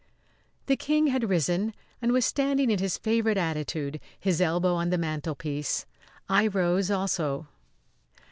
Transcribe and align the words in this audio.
The 0.65 0.75
King 0.75 1.05
had 1.11 1.29
risen 1.29 1.75
and 2.01 2.11
was 2.11 2.25
standing 2.25 2.71
in 2.71 2.79
his 2.79 2.97
favourite 2.97 3.37
attitude, 3.37 3.99
his 4.19 4.41
elbow 4.41 4.73
on 4.73 4.89
the 4.89 4.97
mantelpiece. 4.97 5.85
I 6.27 6.47
rose 6.47 6.89
also. 6.89 7.45